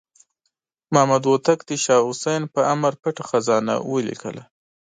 [0.93, 4.43] محمد هوتک د شاه حسین په امر پټه خزانه ولیکله.